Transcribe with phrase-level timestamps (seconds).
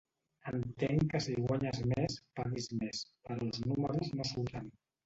[0.51, 4.79] Entenc que si guanyes més, paguis més, però els números no surten.